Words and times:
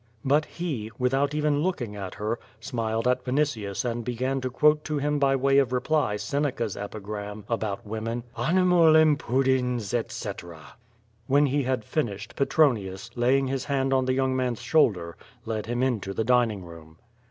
But 0.25 0.45
he, 0.45 0.89
without 0.97 1.35
even 1.35 1.61
looking 1.61 1.95
at 1.95 2.15
her, 2.15 2.39
smiled 2.59 3.07
at 3.07 3.23
Vinitius 3.23 3.85
and 3.85 4.03
began 4.03 4.41
to 4.41 4.49
quote 4.49 4.83
to 4.85 4.97
him 4.97 5.19
by 5.19 5.35
way 5.35 5.59
of 5.59 5.71
reply 5.71 6.15
Seneca's 6.17 6.75
epigram 6.75 7.45
about 7.47 7.85
women: 7.85 8.23
"Animal 8.35 8.95
impudens, 8.95 9.93
etc." 9.93 10.73
Wlien 11.29 11.47
he 11.49 11.61
had 11.61 11.85
finished, 11.85 12.35
Petronius, 12.35 13.11
laying 13.13 13.45
his 13.45 13.65
hand 13.65 13.93
on 13.93 14.05
the 14.05 14.13
young 14.15 14.35
man's 14.35 14.61
shoulder, 14.63 15.15
led 15.45 15.67
him 15.67 15.83
into 15.83 16.15
the 16.15 16.23
dining 16.23 16.65
room. 16.65 16.97